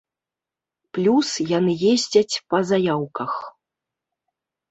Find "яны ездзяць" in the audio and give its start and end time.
1.57-2.35